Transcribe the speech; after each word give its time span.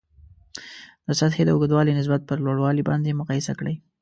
د 1.05 1.07
سطحې 1.19 1.43
د 1.45 1.49
اوږدوالي 1.53 1.91
نسبت 1.99 2.21
پر 2.29 2.37
لوړوالي 2.45 2.83
باندې 2.89 3.17
مقایسه 3.19 3.53
کړئ. 3.59 3.75